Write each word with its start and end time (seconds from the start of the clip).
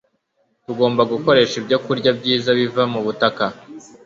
Tugomba 0.65 1.01
gukoresha 1.11 1.55
ibyokurya 1.61 2.11
byiza 2.19 2.49
biva 2.59 2.83
mu 2.93 2.99
butaka 3.05 3.45